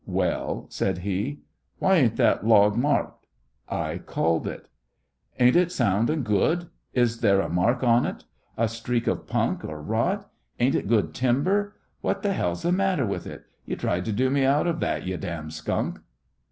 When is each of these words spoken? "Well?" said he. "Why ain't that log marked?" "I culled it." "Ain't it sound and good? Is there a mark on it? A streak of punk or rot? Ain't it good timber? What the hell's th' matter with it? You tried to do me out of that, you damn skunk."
"Well?" 0.07 0.65
said 0.69 0.97
he. 1.05 1.41
"Why 1.77 1.97
ain't 1.97 2.15
that 2.15 2.43
log 2.43 2.75
marked?" 2.75 3.27
"I 3.69 3.99
culled 3.99 4.47
it." 4.47 4.67
"Ain't 5.39 5.55
it 5.55 5.71
sound 5.71 6.09
and 6.09 6.25
good? 6.25 6.69
Is 6.93 7.19
there 7.19 7.39
a 7.39 7.47
mark 7.49 7.83
on 7.83 8.07
it? 8.07 8.23
A 8.57 8.67
streak 8.67 9.05
of 9.05 9.27
punk 9.27 9.63
or 9.63 9.79
rot? 9.79 10.27
Ain't 10.59 10.73
it 10.73 10.87
good 10.87 11.13
timber? 11.13 11.75
What 12.01 12.23
the 12.23 12.33
hell's 12.33 12.63
th' 12.63 12.71
matter 12.73 13.05
with 13.05 13.27
it? 13.27 13.43
You 13.67 13.75
tried 13.75 14.05
to 14.05 14.11
do 14.11 14.31
me 14.31 14.43
out 14.43 14.65
of 14.65 14.79
that, 14.79 15.05
you 15.05 15.17
damn 15.17 15.51
skunk." 15.51 15.99